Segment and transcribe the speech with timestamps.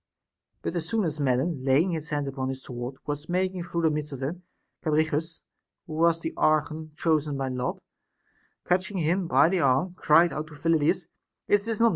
[0.63, 3.91] But as soon as Melon, laying his hand upon his sword, was making through the
[3.91, 4.41] midst of them,
[4.83, 5.41] Cabirichus
[5.85, 7.81] (who was the archon chosen by lot)
[8.65, 11.05] catching him by the arm cried out to Phyllidns,
[11.49, 11.89] Is not this Melon